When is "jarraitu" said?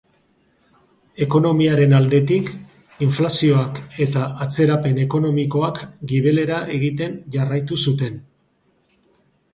7.37-7.83